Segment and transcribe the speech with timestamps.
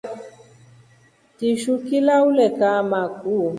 [1.37, 3.49] Kishu Kilya ule kama kuu.